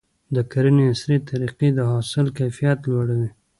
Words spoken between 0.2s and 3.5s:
د کرنې عصري طریقې د حاصل کیفیت لوړوي.